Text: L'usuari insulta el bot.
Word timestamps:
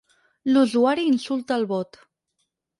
L'usuari 0.55 1.05
insulta 1.11 1.61
el 1.61 1.69
bot. 1.75 2.03